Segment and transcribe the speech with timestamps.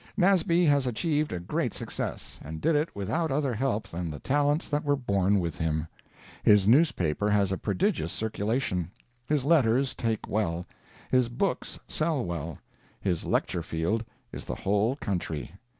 [0.17, 4.67] Nasby has achieved a great success, and did it without other help than the talents
[4.67, 5.87] that were born with him.
[6.41, 8.89] His newspaper has a prodigious circulation;
[9.27, 10.65] his letters take well;
[11.11, 12.57] his books sell well;
[12.99, 15.51] his lecture field is the whole country.